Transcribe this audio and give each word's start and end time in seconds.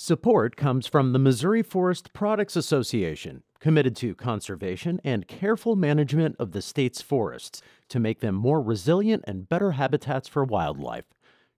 Support 0.00 0.54
comes 0.54 0.86
from 0.86 1.12
the 1.12 1.18
Missouri 1.18 1.60
Forest 1.60 2.12
Products 2.12 2.54
Association, 2.54 3.42
committed 3.58 3.96
to 3.96 4.14
conservation 4.14 5.00
and 5.02 5.26
careful 5.26 5.74
management 5.74 6.36
of 6.38 6.52
the 6.52 6.62
state's 6.62 7.02
forests 7.02 7.62
to 7.88 7.98
make 7.98 8.20
them 8.20 8.36
more 8.36 8.62
resilient 8.62 9.24
and 9.26 9.48
better 9.48 9.72
habitats 9.72 10.28
for 10.28 10.44
wildlife. 10.44 11.06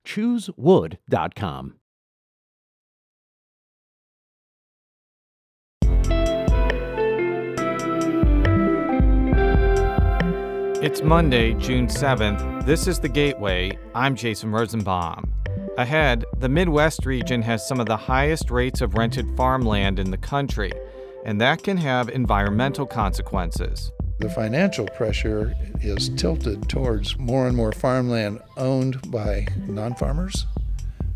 ChooseWood.com. 0.06 1.74
It's 10.82 11.02
Monday, 11.02 11.52
June 11.56 11.88
7th. 11.88 12.64
This 12.64 12.86
is 12.86 12.98
The 12.98 13.10
Gateway. 13.10 13.78
I'm 13.94 14.16
Jason 14.16 14.50
Rosenbaum. 14.50 15.39
Ahead, 15.80 16.26
the 16.36 16.48
Midwest 16.50 17.06
region 17.06 17.40
has 17.40 17.66
some 17.66 17.80
of 17.80 17.86
the 17.86 17.96
highest 17.96 18.50
rates 18.50 18.82
of 18.82 18.96
rented 18.96 19.34
farmland 19.34 19.98
in 19.98 20.10
the 20.10 20.18
country, 20.18 20.70
and 21.24 21.40
that 21.40 21.62
can 21.62 21.78
have 21.78 22.10
environmental 22.10 22.84
consequences. 22.84 23.90
The 24.18 24.28
financial 24.28 24.86
pressure 24.88 25.54
is 25.80 26.10
tilted 26.10 26.68
towards 26.68 27.18
more 27.18 27.46
and 27.46 27.56
more 27.56 27.72
farmland 27.72 28.42
owned 28.58 29.10
by 29.10 29.46
non 29.68 29.94
farmers 29.94 30.44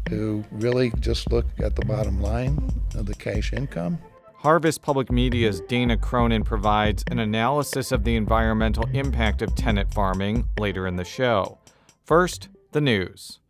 who 0.08 0.42
really 0.50 0.90
just 0.98 1.30
look 1.30 1.44
at 1.58 1.76
the 1.76 1.84
bottom 1.84 2.22
line 2.22 2.56
of 2.94 3.04
the 3.04 3.14
cash 3.14 3.52
income. 3.52 3.98
Harvest 4.36 4.80
Public 4.80 5.12
Media's 5.12 5.60
Dana 5.60 5.98
Cronin 5.98 6.42
provides 6.42 7.04
an 7.10 7.18
analysis 7.18 7.92
of 7.92 8.04
the 8.04 8.16
environmental 8.16 8.88
impact 8.94 9.42
of 9.42 9.54
tenant 9.54 9.92
farming 9.92 10.48
later 10.58 10.86
in 10.86 10.96
the 10.96 11.04
show. 11.04 11.58
First, 12.06 12.48
the 12.72 12.80
news. 12.80 13.40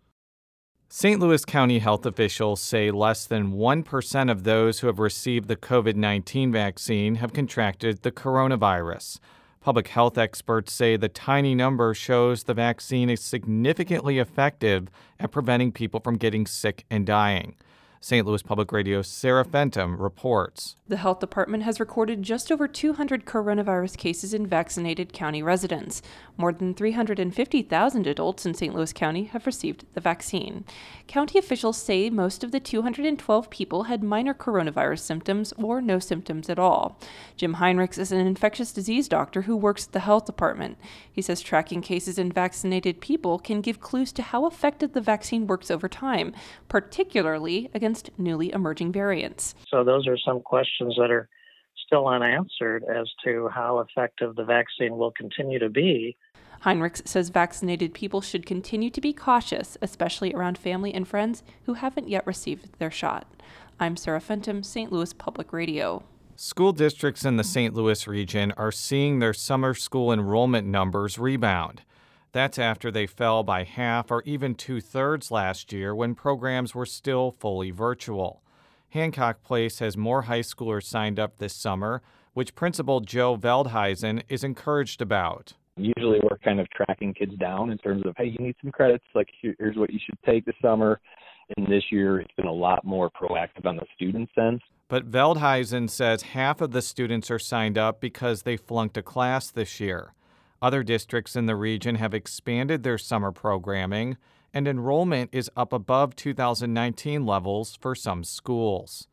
St. 0.88 1.19
Louis 1.19 1.45
County 1.45 1.79
health 1.79 2.06
officials 2.06 2.61
say 2.61 2.91
less 2.91 3.27
than 3.27 3.52
1% 3.52 4.30
of 4.30 4.45
those 4.45 4.80
who 4.80 4.87
have 4.87 4.98
received 4.98 5.48
the 5.48 5.57
COVID 5.57 5.97
19 5.97 6.52
vaccine 6.52 7.16
have 7.16 7.33
contracted 7.33 8.02
the 8.02 8.13
coronavirus. 8.13 9.18
Public 9.60 9.88
health 9.88 10.18
experts 10.18 10.73
say 10.73 10.96
the 10.96 11.09
tiny 11.09 11.54
number 11.54 11.95
shows 11.95 12.45
the 12.45 12.54
vaccine 12.54 13.09
is 13.09 13.21
significantly 13.21 14.18
effective 14.18 14.88
at 15.18 15.32
preventing 15.32 15.73
people 15.73 16.01
from 16.01 16.18
getting 16.18 16.46
sick 16.46 16.85
and 16.91 17.07
dying. 17.07 17.57
St. 18.05 18.27
Louis 18.27 18.43
Public 18.43 18.71
Radio's 18.71 19.09
Sarah 19.09 19.47
Fentem 19.47 19.99
reports. 19.99 20.77
The 20.87 20.99
health 20.99 21.21
department 21.21 21.63
has 21.63 21.80
recorded 21.80 22.23
just 22.23 22.52
over 22.52 22.69
200 22.69 23.24
coronavirus 23.24 23.97
cases 23.97 24.35
in 24.35 24.47
vaccinated 24.47 25.15
county 25.15 25.43
residents. 25.43 26.02
More 26.37 26.52
than 26.52 26.75
350,000 26.75 28.07
adults 28.07 28.45
in 28.45 28.52
St. 28.52 28.75
Louis 28.75 28.93
County 28.93 29.25
have 29.25 29.47
received 29.47 29.87
the 29.95 30.02
vaccine. 30.02 30.66
County 31.07 31.38
officials 31.38 31.79
say 31.79 32.10
most 32.10 32.45
of 32.45 32.52
the 32.52 32.60
212 32.60 33.49
people 33.49 33.85
had 33.85 34.02
minor 34.02 34.35
coronavirus 34.35 34.99
symptoms 34.99 35.55
or 35.57 35.80
no 35.80 35.99
symptoms 35.99 36.51
at 36.51 36.59
all. 36.59 37.01
Jim 37.38 37.55
Heinrichs 37.55 37.97
is 37.97 38.13
an 38.13 38.19
infectious 38.19 38.71
disease 38.71 39.09
doctor 39.09 39.43
who 39.43 39.57
works 39.57 39.87
at 39.87 39.93
the 39.93 40.01
health 40.01 40.27
department. 40.27 40.77
He 41.10 41.23
says 41.23 41.41
tracking 41.41 41.80
cases 41.80 42.19
in 42.19 42.30
vaccinated 42.30 43.01
people 43.01 43.38
can 43.38 43.63
give 43.63 43.80
clues 43.80 44.13
to 44.13 44.23
how 44.23 44.47
effective 44.47 44.93
the 44.93 45.01
vaccine 45.01 45.47
works 45.47 45.71
over 45.71 45.88
time, 45.88 46.35
particularly 46.69 47.71
against 47.73 47.93
against 47.95 48.10
newly 48.18 48.52
emerging 48.52 48.90
variants. 48.90 49.54
So, 49.68 49.84
those 49.84 50.09
are 50.09 50.18
some 50.18 50.40
questions 50.40 50.96
that 50.98 51.10
are 51.10 51.28
still 51.87 52.09
unanswered 52.09 52.82
as 52.84 53.09
to 53.24 53.48
how 53.54 53.78
effective 53.78 54.34
the 54.34 54.45
vaccine 54.45 54.96
will 54.96 55.12
continue 55.12 55.60
to 55.60 55.68
be. 55.68 56.16
Heinrichs 56.64 57.06
says 57.06 57.28
vaccinated 57.28 57.95
people 57.95 58.20
should 58.20 58.46
continue 58.46 58.90
to 58.90 59.01
be 59.01 59.12
cautious, 59.12 59.76
especially 59.82 60.32
around 60.34 60.59
family 60.59 60.92
and 60.92 61.06
friends 61.06 61.42
who 61.66 61.74
haven't 61.74 62.09
yet 62.09 62.26
received 62.26 62.78
their 62.78 62.90
shot. 62.90 63.26
I'm 63.78 63.96
Sarah 63.96 64.20
Fentem, 64.20 64.64
St. 64.64 64.91
Louis 64.91 65.12
Public 65.12 65.53
Radio. 65.53 66.03
School 66.36 66.72
districts 66.72 67.25
in 67.25 67.36
the 67.36 67.44
St. 67.44 67.75
Louis 67.75 68.08
region 68.08 68.53
are 68.56 68.72
seeing 68.72 69.19
their 69.19 69.34
summer 69.34 69.72
school 69.75 70.12
enrollment 70.12 70.66
numbers 70.66 71.16
rebound. 71.19 71.82
That's 72.34 72.58
after 72.58 72.90
they 72.90 73.06
fell 73.06 73.44
by 73.44 73.62
half 73.62 74.10
or 74.10 74.20
even 74.26 74.56
two 74.56 74.80
thirds 74.80 75.30
last 75.30 75.72
year 75.72 75.94
when 75.94 76.16
programs 76.16 76.74
were 76.74 76.84
still 76.84 77.30
fully 77.30 77.70
virtual. 77.70 78.42
Hancock 78.88 79.44
Place 79.44 79.78
has 79.78 79.96
more 79.96 80.22
high 80.22 80.40
schoolers 80.40 80.82
signed 80.82 81.20
up 81.20 81.38
this 81.38 81.54
summer, 81.54 82.02
which 82.32 82.56
Principal 82.56 82.98
Joe 82.98 83.36
Veldheisen 83.36 84.24
is 84.28 84.42
encouraged 84.42 85.00
about. 85.00 85.52
Usually, 85.76 86.18
we're 86.24 86.38
kind 86.38 86.58
of 86.58 86.68
tracking 86.70 87.14
kids 87.14 87.36
down 87.36 87.70
in 87.70 87.78
terms 87.78 88.02
of, 88.04 88.16
hey, 88.16 88.34
you 88.36 88.44
need 88.44 88.56
some 88.60 88.72
credits, 88.72 89.04
like 89.14 89.28
here's 89.40 89.76
what 89.76 89.92
you 89.92 90.00
should 90.04 90.18
take 90.26 90.44
this 90.44 90.56
summer. 90.60 91.00
And 91.56 91.68
this 91.68 91.84
year, 91.92 92.18
it's 92.18 92.34
been 92.36 92.46
a 92.46 92.52
lot 92.52 92.84
more 92.84 93.10
proactive 93.10 93.64
on 93.64 93.76
the 93.76 93.86
student 93.94 94.28
end. 94.36 94.60
But 94.88 95.08
Veldheisen 95.08 95.88
says 95.88 96.22
half 96.22 96.60
of 96.60 96.72
the 96.72 96.82
students 96.82 97.30
are 97.30 97.38
signed 97.38 97.78
up 97.78 98.00
because 98.00 98.42
they 98.42 98.56
flunked 98.56 98.96
a 98.96 99.02
class 99.02 99.52
this 99.52 99.78
year. 99.78 100.14
Other 100.64 100.82
districts 100.82 101.36
in 101.36 101.44
the 101.44 101.56
region 101.56 101.97
have 101.97 102.14
expanded 102.14 102.84
their 102.84 102.97
summer 102.97 103.32
programming, 103.32 104.16
and 104.54 104.66
enrollment 104.66 105.28
is 105.30 105.50
up 105.54 105.75
above 105.75 106.16
2019 106.16 107.26
levels 107.26 107.76
for 107.82 107.94
some 107.94 108.25
schools. 108.25 109.06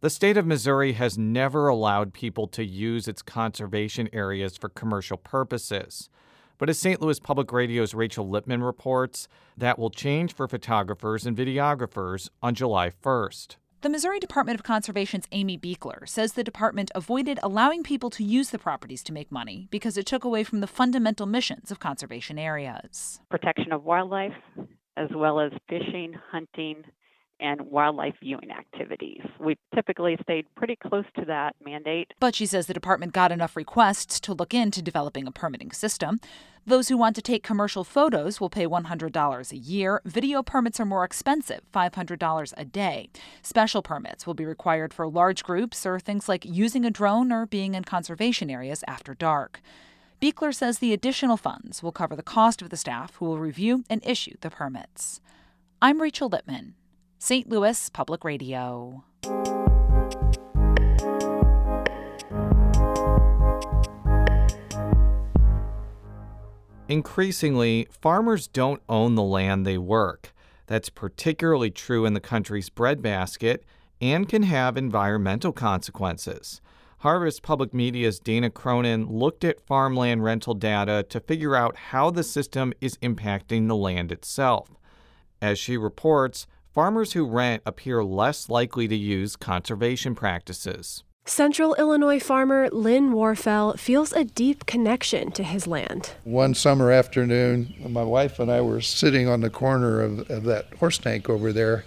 The 0.00 0.10
state 0.10 0.36
of 0.36 0.44
Missouri 0.44 0.94
has 0.94 1.16
never 1.16 1.68
allowed 1.68 2.12
people 2.12 2.48
to 2.48 2.64
use 2.64 3.06
its 3.06 3.22
conservation 3.22 4.08
areas 4.12 4.56
for 4.56 4.68
commercial 4.68 5.16
purposes. 5.16 6.10
But 6.58 6.68
as 6.68 6.80
St. 6.80 7.00
Louis 7.00 7.20
Public 7.20 7.52
Radio's 7.52 7.94
Rachel 7.94 8.28
Lippmann 8.28 8.64
reports, 8.64 9.28
that 9.56 9.78
will 9.78 9.90
change 9.90 10.34
for 10.34 10.48
photographers 10.48 11.24
and 11.24 11.36
videographers 11.36 12.28
on 12.42 12.56
July 12.56 12.90
1st. 12.90 13.54
The 13.80 13.88
Missouri 13.88 14.18
Department 14.18 14.58
of 14.58 14.64
Conservation's 14.64 15.28
Amy 15.30 15.56
Beekler 15.56 16.08
says 16.08 16.32
the 16.32 16.42
department 16.42 16.90
avoided 16.96 17.38
allowing 17.44 17.84
people 17.84 18.10
to 18.10 18.24
use 18.24 18.50
the 18.50 18.58
properties 18.58 19.04
to 19.04 19.12
make 19.12 19.30
money 19.30 19.68
because 19.70 19.96
it 19.96 20.04
took 20.04 20.24
away 20.24 20.42
from 20.42 20.58
the 20.58 20.66
fundamental 20.66 21.26
missions 21.26 21.70
of 21.70 21.78
conservation 21.78 22.40
areas. 22.40 23.20
Protection 23.30 23.70
of 23.70 23.84
wildlife, 23.84 24.32
as 24.96 25.08
well 25.14 25.38
as 25.38 25.52
fishing, 25.68 26.12
hunting, 26.32 26.82
and 27.40 27.60
wildlife 27.62 28.14
viewing 28.20 28.50
activities. 28.50 29.22
We've 29.38 29.58
typically 29.74 30.16
stayed 30.22 30.46
pretty 30.56 30.76
close 30.76 31.04
to 31.18 31.24
that 31.26 31.56
mandate. 31.64 32.12
But 32.20 32.34
she 32.34 32.46
says 32.46 32.66
the 32.66 32.74
department 32.74 33.12
got 33.12 33.32
enough 33.32 33.56
requests 33.56 34.20
to 34.20 34.34
look 34.34 34.54
into 34.54 34.82
developing 34.82 35.26
a 35.26 35.32
permitting 35.32 35.72
system. 35.72 36.20
Those 36.66 36.88
who 36.88 36.98
want 36.98 37.16
to 37.16 37.22
take 37.22 37.42
commercial 37.42 37.82
photos 37.82 38.40
will 38.40 38.50
pay 38.50 38.66
$100 38.66 39.52
a 39.52 39.56
year. 39.56 40.02
Video 40.04 40.42
permits 40.42 40.78
are 40.78 40.84
more 40.84 41.04
expensive, 41.04 41.62
$500 41.74 42.54
a 42.56 42.64
day. 42.64 43.08
Special 43.40 43.82
permits 43.82 44.26
will 44.26 44.34
be 44.34 44.44
required 44.44 44.92
for 44.92 45.08
large 45.08 45.44
groups 45.44 45.86
or 45.86 45.98
things 45.98 46.28
like 46.28 46.44
using 46.44 46.84
a 46.84 46.90
drone 46.90 47.32
or 47.32 47.46
being 47.46 47.74
in 47.74 47.84
conservation 47.84 48.50
areas 48.50 48.84
after 48.86 49.14
dark. 49.14 49.62
Beekler 50.20 50.54
says 50.54 50.78
the 50.78 50.92
additional 50.92 51.36
funds 51.36 51.82
will 51.82 51.92
cover 51.92 52.16
the 52.16 52.22
cost 52.22 52.60
of 52.60 52.70
the 52.70 52.76
staff 52.76 53.14
who 53.14 53.24
will 53.24 53.38
review 53.38 53.84
and 53.88 54.04
issue 54.04 54.34
the 54.40 54.50
permits. 54.50 55.20
I'm 55.80 56.02
Rachel 56.02 56.28
Lippmann. 56.28 56.74
St. 57.20 57.48
Louis 57.48 57.90
Public 57.90 58.22
Radio. 58.22 59.02
Increasingly, 66.88 67.88
farmers 67.90 68.46
don't 68.46 68.80
own 68.88 69.16
the 69.16 69.22
land 69.24 69.66
they 69.66 69.76
work. 69.76 70.32
That's 70.68 70.88
particularly 70.88 71.72
true 71.72 72.06
in 72.06 72.14
the 72.14 72.20
country's 72.20 72.70
breadbasket 72.70 73.64
and 74.00 74.28
can 74.28 74.44
have 74.44 74.76
environmental 74.76 75.52
consequences. 75.52 76.60
Harvest 76.98 77.42
Public 77.42 77.74
Media's 77.74 78.20
Dana 78.20 78.48
Cronin 78.48 79.06
looked 79.06 79.44
at 79.44 79.66
farmland 79.66 80.22
rental 80.22 80.54
data 80.54 81.04
to 81.08 81.18
figure 81.18 81.56
out 81.56 81.76
how 81.76 82.10
the 82.10 82.22
system 82.22 82.72
is 82.80 82.96
impacting 82.98 83.66
the 83.66 83.76
land 83.76 84.12
itself. 84.12 84.70
As 85.42 85.58
she 85.58 85.76
reports, 85.76 86.46
farmers 86.78 87.12
who 87.14 87.26
rent 87.26 87.60
appear 87.66 88.04
less 88.04 88.48
likely 88.48 88.86
to 88.86 88.94
use 88.94 89.34
conservation 89.34 90.14
practices. 90.14 91.02
Central 91.24 91.74
Illinois 91.74 92.20
farmer 92.20 92.68
Lynn 92.70 93.10
Warfel 93.10 93.76
feels 93.76 94.12
a 94.12 94.22
deep 94.22 94.64
connection 94.64 95.32
to 95.32 95.42
his 95.42 95.66
land. 95.66 96.12
One 96.22 96.54
summer 96.54 96.92
afternoon, 96.92 97.74
my 97.88 98.04
wife 98.04 98.38
and 98.38 98.48
I 98.48 98.60
were 98.60 98.80
sitting 98.80 99.26
on 99.26 99.40
the 99.40 99.50
corner 99.50 100.00
of, 100.00 100.30
of 100.30 100.44
that 100.44 100.72
horse 100.74 100.98
tank 100.98 101.28
over 101.28 101.52
there. 101.52 101.84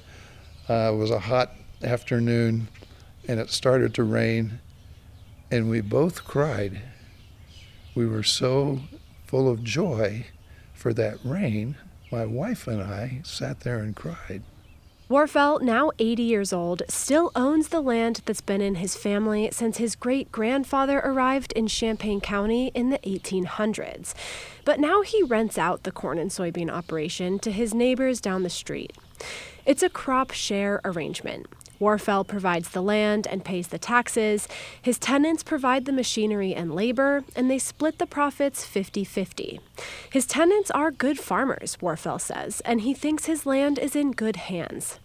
Uh, 0.70 0.92
it 0.92 0.98
was 0.98 1.10
a 1.10 1.20
hot 1.20 1.54
afternoon, 1.82 2.68
and 3.30 3.40
it 3.40 3.50
started 3.50 3.94
to 3.94 4.04
rain, 4.04 4.60
and 5.50 5.70
we 5.70 5.80
both 5.80 6.26
cried. 6.26 6.82
We 7.96 8.06
were 8.06 8.24
so 8.24 8.82
full 9.26 9.48
of 9.48 9.64
joy 9.64 10.26
for 10.74 10.94
that 10.96 11.18
rain. 11.24 11.78
My 12.12 12.26
wife 12.26 12.68
and 12.68 12.82
I 12.82 13.22
sat 13.24 13.62
there 13.62 13.80
and 13.80 13.96
cried. 13.96 14.44
Warfel, 15.12 15.62
now 15.62 15.92
80 16.00 16.24
years 16.24 16.54
old, 16.54 16.84
still 16.88 17.34
owns 17.36 17.68
the 17.68 17.82
land 17.82 18.22
that's 18.26 18.40
been 18.40 18.62
in 18.62 18.76
his 18.76 18.96
family 18.96 19.50
since 19.52 19.76
his 19.76 19.94
great 19.94 20.32
grandfather 20.32 21.00
arrived 21.00 21.52
in 21.52 21.68
Champaign 21.68 22.22
County 22.22 22.72
in 22.74 22.92
the 22.92 22.98
1800s. 23.00 24.14
But 24.64 24.80
now 24.80 25.02
he 25.02 25.22
rents 25.22 25.58
out 25.58 25.84
the 25.84 25.92
corn 25.92 26.18
and 26.18 26.32
soybean 26.32 26.72
operation 26.72 27.40
to 27.40 27.52
his 27.52 27.74
neighbors 27.74 28.22
down 28.22 28.44
the 28.44 28.50
street. 28.50 28.94
It's 29.66 29.84
a 29.84 29.90
crop 29.90 30.32
share 30.32 30.82
arrangement. 30.84 31.48
Warfel 31.80 32.28
provides 32.28 32.70
the 32.70 32.82
land 32.82 33.26
and 33.26 33.44
pays 33.44 33.70
the 33.70 33.80
taxes. 33.80 34.48
His 34.80 35.00
tenants 35.00 35.42
provide 35.42 35.86
the 35.86 35.92
machinery 35.92 36.54
and 36.54 36.76
labor, 36.76 37.24
and 37.36 37.50
they 37.50 37.58
split 37.58 37.98
the 37.98 38.06
profits 38.06 38.64
50 38.64 39.04
50. 39.04 39.60
His 40.12 40.28
tenants 40.28 40.70
are 40.72 40.92
good 40.92 41.18
farmers, 41.18 41.78
Warfel 41.82 42.22
says, 42.22 42.62
and 42.62 42.82
he 42.82 42.94
thinks 42.94 43.26
his 43.26 43.48
land 43.48 43.80
is 43.80 43.96
in 43.96 44.12
good 44.12 44.36
hands. 44.36 45.00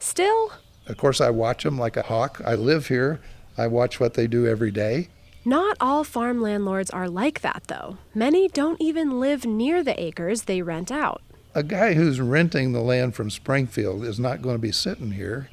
Still, 0.00 0.52
of 0.88 0.96
course, 0.96 1.20
I 1.20 1.30
watch 1.30 1.62
them 1.62 1.78
like 1.78 1.96
a 1.96 2.02
hawk. 2.02 2.40
I 2.44 2.54
live 2.54 2.88
here, 2.88 3.20
I 3.56 3.68
watch 3.68 4.00
what 4.00 4.14
they 4.14 4.26
do 4.26 4.46
every 4.46 4.70
day. 4.70 5.08
Not 5.44 5.76
all 5.80 6.02
farm 6.02 6.40
landlords 6.40 6.90
are 6.90 7.08
like 7.08 7.42
that, 7.42 7.64
though. 7.68 7.98
Many 8.14 8.48
don't 8.48 8.80
even 8.80 9.20
live 9.20 9.46
near 9.46 9.84
the 9.84 9.98
acres 10.00 10.42
they 10.42 10.62
rent 10.62 10.90
out. 10.90 11.22
A 11.58 11.64
guy 11.64 11.94
who's 11.94 12.20
renting 12.20 12.70
the 12.70 12.80
land 12.80 13.16
from 13.16 13.30
Springfield 13.30 14.04
is 14.04 14.20
not 14.20 14.42
going 14.42 14.54
to 14.54 14.62
be 14.62 14.70
sitting 14.70 15.10
here 15.10 15.48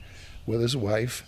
with 0.45 0.61
his 0.61 0.77
wife, 0.77 1.23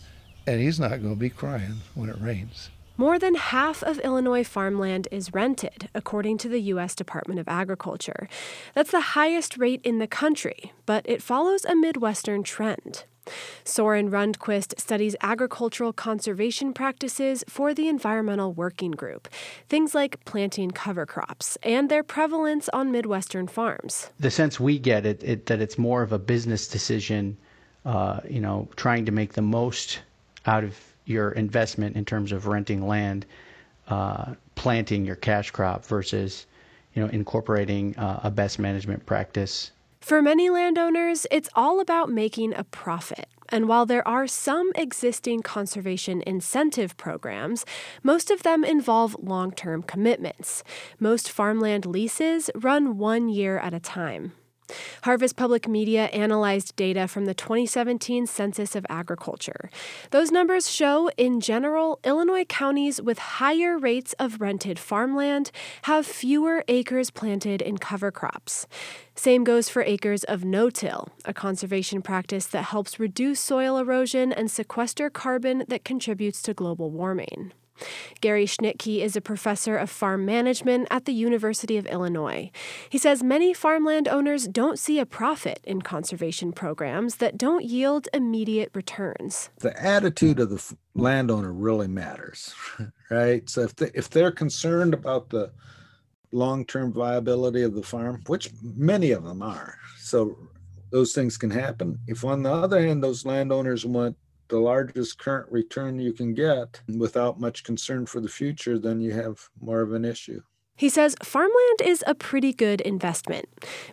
and 0.46 0.62
he's 0.62 0.80
not 0.80 1.02
going 1.02 1.16
to 1.16 1.20
be 1.20 1.32
crying 1.32 1.78
when 1.96 2.10
it 2.12 2.22
rains. 2.22 2.70
More 2.96 3.18
than 3.18 3.34
half 3.34 3.82
of 3.82 3.98
Illinois 4.02 4.44
farmland 4.44 5.08
is 5.10 5.34
rented, 5.34 5.90
according 5.96 6.38
to 6.38 6.48
the 6.48 6.62
U.S. 6.62 6.94
Department 6.94 7.40
of 7.40 7.48
Agriculture. 7.48 8.30
That's 8.76 8.92
the 8.92 9.18
highest 9.18 9.58
rate 9.58 9.82
in 9.84 9.98
the 9.98 10.06
country, 10.06 10.74
but 10.86 11.10
it 11.10 11.24
follows 11.24 11.66
a 11.66 11.76
Midwestern 11.76 12.44
trend. 12.44 13.06
Soren 13.64 14.10
Rundquist 14.12 14.80
studies 14.80 15.16
agricultural 15.22 15.94
conservation 15.94 16.74
practices 16.74 17.44
for 17.48 17.74
the 17.74 17.88
Environmental 17.88 18.54
Working 18.54 18.92
Group, 18.92 19.28
things 19.70 19.96
like 19.96 20.24
planting 20.26 20.72
cover 20.72 21.06
crops 21.06 21.58
and 21.64 21.90
their 21.90 22.04
prevalence 22.04 22.70
on 22.70 22.92
Midwestern 22.92 23.48
farms. 23.48 24.10
The 24.20 24.32
sense 24.32 24.60
we 24.60 24.80
get 24.80 25.06
it, 25.06 25.24
it 25.24 25.46
that 25.48 25.62
it's 25.62 25.78
more 25.78 26.02
of 26.02 26.12
a 26.12 26.20
business 26.20 26.68
decision 26.68 27.38
uh, 27.88 28.20
you 28.30 28.42
know, 28.42 28.68
trying 28.76 29.06
to 29.06 29.14
make 29.14 29.34
the 29.34 29.42
most 29.42 30.02
out 30.46 30.66
of 30.66 30.78
your 31.06 31.32
investment 31.32 31.96
in 31.96 32.04
terms 32.04 32.34
of 32.34 32.46
renting 32.46 32.86
land, 32.86 33.26
uh, 33.88 34.34
planting 34.56 35.06
your 35.06 35.16
cash 35.16 35.52
crop 35.52 35.86
versus, 35.86 36.48
you 36.94 37.02
know, 37.02 37.08
incorporating 37.10 37.96
uh, 37.98 38.20
a 38.24 38.30
best 38.30 38.60
management 38.60 39.06
practice. 39.06 39.72
For 40.08 40.22
many 40.22 40.50
landowners, 40.50 41.28
it's 41.30 41.50
all 41.54 41.82
about 41.82 42.10
making 42.10 42.54
a 42.54 42.64
profit. 42.64 43.28
And 43.50 43.68
while 43.68 43.86
there 43.86 44.08
are 44.08 44.26
some 44.26 44.72
existing 44.74 45.42
conservation 45.42 46.24
incentive 46.26 46.96
programs, 46.96 47.66
most 48.04 48.32
of 48.32 48.44
them 48.44 48.64
involve 48.64 49.18
long 49.20 49.52
term 49.52 49.84
commitments. 49.84 50.64
Most 50.98 51.30
farmland 51.30 51.86
leases 51.86 52.50
run 52.56 52.98
one 52.98 53.28
year 53.28 53.58
at 53.58 53.74
a 53.74 53.82
time. 53.82 54.32
Harvest 55.04 55.36
Public 55.36 55.68
Media 55.68 56.06
analyzed 56.08 56.76
data 56.76 57.08
from 57.08 57.26
the 57.26 57.34
2017 57.34 58.28
Census 58.28 58.76
of 58.76 58.86
Agriculture. 58.90 59.70
Those 60.12 60.32
numbers 60.32 60.70
show, 60.70 61.10
in 61.18 61.40
general, 61.40 62.00
Illinois 62.04 62.46
counties 62.46 63.02
with 63.02 63.20
higher 63.20 63.78
rates 63.78 64.14
of 64.20 64.42
rented 64.42 64.80
farmland 64.80 65.52
have 65.84 66.06
fewer 66.06 66.64
acres 66.68 67.10
planted 67.10 67.62
in 67.62 67.78
cover 67.78 68.12
crops. 68.12 68.68
Same 69.16 69.44
goes 69.44 69.70
for 69.70 69.82
acres 69.82 70.24
of 70.24 70.44
no 70.44 70.70
till, 70.70 71.10
a 71.26 71.34
conservation 71.34 72.02
practice 72.02 72.46
that 72.48 72.66
helps 72.66 73.00
reduce 73.00 73.40
soil 73.40 73.78
erosion 73.78 74.32
and 74.32 74.52
sequester 74.52 75.10
carbon 75.10 75.64
that 75.68 75.84
contributes 75.84 76.42
to 76.44 76.54
global 76.54 76.92
warming. 76.92 77.52
Gary 78.22 78.46
Schnitkey 78.46 79.02
is 79.02 79.16
a 79.16 79.22
professor 79.22 79.78
of 79.78 79.90
farm 79.90 80.26
management 80.26 80.88
at 80.92 81.06
the 81.06 81.14
University 81.14 81.78
of 81.78 81.86
Illinois. 81.88 82.52
He 82.90 82.98
says 82.98 83.24
many 83.24 83.54
farmland 83.54 84.08
owners 84.08 84.48
don't 84.48 84.80
see 84.80 85.00
a 85.00 85.06
profit 85.06 85.60
in 85.64 85.82
conservation 85.82 86.52
programs 86.52 87.16
that 87.16 87.38
don't 87.38 87.66
yield 87.66 88.08
immediate 88.14 88.72
returns. 88.74 89.50
The 89.60 89.80
attitude 89.82 90.40
of 90.40 90.50
the 90.50 90.76
landowner 90.96 91.54
really 91.54 91.88
matters, 91.88 92.54
right? 93.10 93.50
So 93.50 93.62
if 93.62 93.76
they, 93.76 93.92
if 93.94 94.10
they're 94.10 94.32
concerned 94.32 94.94
about 94.94 95.30
the 95.30 95.52
long-term 96.32 96.94
viability 96.94 97.64
of 97.64 97.74
the 97.74 97.84
farm, 97.84 98.22
which 98.28 98.52
many 98.62 99.12
of 99.12 99.24
them 99.24 99.42
are, 99.42 99.78
so 100.00 100.38
those 100.92 101.14
things 101.14 101.38
can 101.38 101.50
happen. 101.50 102.00
If 102.08 102.24
on 102.24 102.44
the 102.44 102.52
other 102.52 102.82
hand 102.82 103.04
those 103.04 103.26
landowners 103.26 103.86
want 103.86 104.16
the 104.50 104.60
largest 104.60 105.18
current 105.18 105.52
return 105.52 106.00
you 106.00 106.14
can 106.14 106.34
get 106.34 106.82
without 106.98 107.40
much 107.40 107.64
concern 107.64 108.06
for 108.06 108.20
the 108.20 108.30
future, 108.30 108.80
then 108.80 109.02
you 109.02 109.14
have 109.14 109.50
more 109.60 109.82
of 109.82 109.94
an 109.94 110.06
issue. 110.06 110.42
He 110.78 110.90
says 110.90 111.16
farmland 111.24 111.82
is 111.84 112.04
a 112.06 112.14
pretty 112.14 112.54
good 112.54 112.82
investment. 112.82 113.48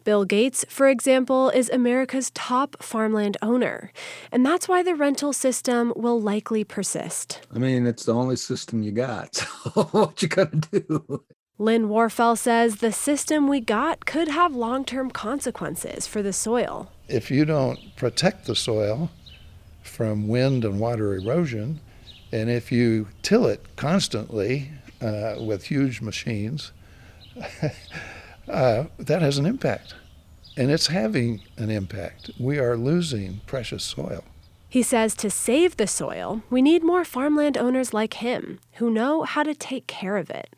Bill 0.04 0.26
Gates, 0.26 0.66
for 0.68 0.86
example, 0.86 1.48
is 1.48 1.70
America's 1.70 2.30
top 2.32 2.82
farmland 2.82 3.38
owner, 3.40 3.90
and 4.30 4.44
that's 4.44 4.68
why 4.68 4.82
the 4.82 4.94
rental 4.94 5.32
system 5.32 5.94
will 5.96 6.20
likely 6.20 6.62
persist. 6.62 7.40
I 7.54 7.58
mean, 7.58 7.86
it's 7.86 8.04
the 8.04 8.12
only 8.12 8.36
system 8.36 8.82
you 8.82 8.92
got. 8.92 9.46
So 9.74 9.84
what 9.84 10.20
you 10.20 10.28
gonna 10.28 10.60
do? 10.70 11.24
Lynn 11.58 11.88
Warfel 11.88 12.36
says 12.36 12.76
the 12.76 12.92
system 12.92 13.48
we 13.48 13.60
got 13.60 14.04
could 14.04 14.28
have 14.28 14.54
long-term 14.54 15.10
consequences 15.10 16.06
for 16.06 16.20
the 16.20 16.32
soil. 16.32 16.90
If 17.08 17.30
you 17.30 17.44
don't 17.44 17.78
protect 17.96 18.46
the 18.46 18.54
soil, 18.54 19.10
from 19.94 20.26
wind 20.26 20.64
and 20.64 20.80
water 20.80 21.14
erosion. 21.14 21.80
And 22.32 22.50
if 22.50 22.72
you 22.72 23.08
till 23.22 23.46
it 23.46 23.64
constantly 23.76 24.72
uh, 25.00 25.36
with 25.38 25.64
huge 25.64 26.00
machines, 26.00 26.72
uh, 28.48 28.84
that 28.98 29.22
has 29.22 29.38
an 29.38 29.46
impact. 29.46 29.94
And 30.56 30.70
it's 30.70 30.88
having 30.88 31.42
an 31.56 31.70
impact. 31.70 32.30
We 32.38 32.58
are 32.58 32.76
losing 32.76 33.40
precious 33.46 33.84
soil. 33.84 34.24
He 34.68 34.82
says 34.82 35.14
to 35.16 35.30
save 35.30 35.76
the 35.76 35.86
soil, 35.86 36.42
we 36.50 36.60
need 36.60 36.82
more 36.82 37.04
farmland 37.04 37.56
owners 37.56 37.94
like 37.94 38.14
him 38.14 38.58
who 38.74 38.90
know 38.90 39.22
how 39.22 39.44
to 39.44 39.54
take 39.54 39.86
care 39.86 40.16
of 40.16 40.30
it. 40.30 40.52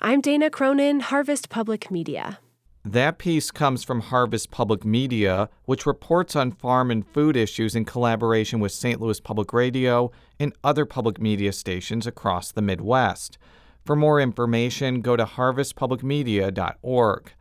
I'm 0.00 0.20
Dana 0.20 0.50
Cronin, 0.50 1.00
Harvest 1.00 1.48
Public 1.48 1.90
Media. 1.90 2.38
That 2.86 3.16
piece 3.16 3.50
comes 3.50 3.82
from 3.82 4.02
Harvest 4.02 4.50
Public 4.50 4.84
Media, 4.84 5.48
which 5.64 5.86
reports 5.86 6.36
on 6.36 6.52
farm 6.52 6.90
and 6.90 7.06
food 7.06 7.34
issues 7.34 7.74
in 7.74 7.86
collaboration 7.86 8.60
with 8.60 8.72
St. 8.72 9.00
Louis 9.00 9.20
Public 9.20 9.54
Radio 9.54 10.12
and 10.38 10.52
other 10.62 10.84
public 10.84 11.18
media 11.18 11.54
stations 11.54 12.06
across 12.06 12.52
the 12.52 12.60
Midwest. 12.60 13.38
For 13.86 13.96
more 13.96 14.20
information, 14.20 15.00
go 15.00 15.16
to 15.16 15.24
harvestpublicmedia.org. 15.24 17.32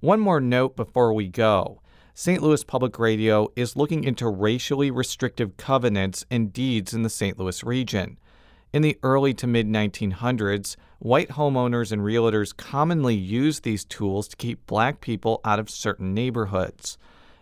One 0.00 0.20
more 0.20 0.40
note 0.40 0.74
before 0.74 1.12
we 1.12 1.28
go. 1.28 1.82
St. 2.14 2.42
Louis 2.42 2.64
Public 2.64 2.98
Radio 2.98 3.52
is 3.56 3.76
looking 3.76 4.04
into 4.04 4.26
racially 4.26 4.90
restrictive 4.90 5.58
covenants 5.58 6.24
and 6.30 6.50
deeds 6.50 6.94
in 6.94 7.02
the 7.02 7.10
St. 7.10 7.38
Louis 7.38 7.62
region. 7.62 8.16
In 8.70 8.82
the 8.82 8.98
early 9.02 9.32
to 9.34 9.46
mid 9.46 9.66
1900s, 9.66 10.76
white 10.98 11.30
homeowners 11.30 11.90
and 11.90 12.02
realtors 12.02 12.54
commonly 12.54 13.14
used 13.14 13.62
these 13.62 13.84
tools 13.84 14.28
to 14.28 14.36
keep 14.36 14.66
black 14.66 15.00
people 15.00 15.40
out 15.42 15.58
of 15.58 15.70
certain 15.70 16.12
neighborhoods. 16.12 16.98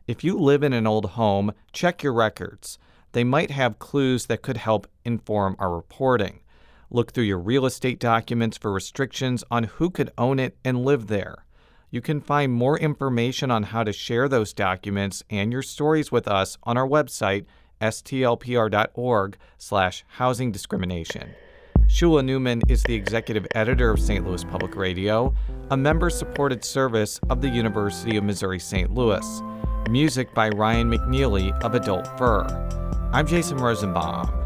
If 0.06 0.22
you 0.22 0.38
live 0.38 0.62
in 0.62 0.72
an 0.72 0.86
old 0.86 1.10
home, 1.10 1.52
check 1.72 2.04
your 2.04 2.12
records. 2.12 2.78
They 3.10 3.24
might 3.24 3.50
have 3.50 3.80
clues 3.80 4.26
that 4.26 4.42
could 4.42 4.58
help 4.58 4.86
inform 5.04 5.56
our 5.58 5.74
reporting. 5.74 6.40
Look 6.90 7.12
through 7.12 7.24
your 7.24 7.40
real 7.40 7.66
estate 7.66 7.98
documents 7.98 8.56
for 8.56 8.70
restrictions 8.70 9.42
on 9.50 9.64
who 9.64 9.90
could 9.90 10.12
own 10.16 10.38
it 10.38 10.56
and 10.64 10.84
live 10.84 11.08
there. 11.08 11.44
You 11.90 12.00
can 12.00 12.20
find 12.20 12.52
more 12.52 12.78
information 12.78 13.50
on 13.50 13.64
how 13.64 13.82
to 13.82 13.92
share 13.92 14.28
those 14.28 14.52
documents 14.52 15.24
and 15.28 15.50
your 15.50 15.62
stories 15.62 16.12
with 16.12 16.28
us 16.28 16.56
on 16.62 16.76
our 16.76 16.86
website 16.86 17.46
stlpr.org 17.80 19.36
slash 19.58 20.04
housing 20.08 20.52
discrimination. 20.52 21.30
Shula 21.88 22.24
Neuman 22.24 22.68
is 22.68 22.82
the 22.82 22.94
executive 22.94 23.46
editor 23.54 23.90
of 23.90 24.00
St. 24.00 24.26
Louis 24.26 24.44
Public 24.44 24.74
Radio, 24.74 25.32
a 25.70 25.76
member 25.76 26.10
supported 26.10 26.64
service 26.64 27.20
of 27.30 27.40
the 27.40 27.48
University 27.48 28.16
of 28.16 28.24
Missouri 28.24 28.58
St. 28.58 28.92
Louis. 28.92 29.42
Music 29.88 30.34
by 30.34 30.48
Ryan 30.48 30.90
McNeely 30.90 31.56
of 31.62 31.74
Adult 31.74 32.06
Fur. 32.18 32.44
I'm 33.12 33.26
Jason 33.26 33.58
Rosenbaum. 33.58 34.45